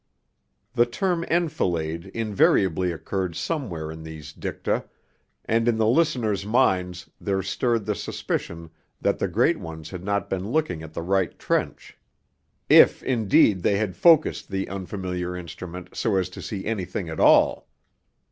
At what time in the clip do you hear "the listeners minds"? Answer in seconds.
5.77-7.11